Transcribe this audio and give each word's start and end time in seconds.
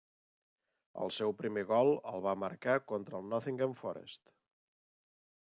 El 1.03 1.13
seu 1.17 1.33
primer 1.41 1.63
gol 1.73 1.91
el 2.13 2.23
va 2.29 2.33
marcar 2.45 2.79
contra 2.93 3.21
el 3.21 3.29
Nottingham 3.35 3.77
Forest. 3.85 4.35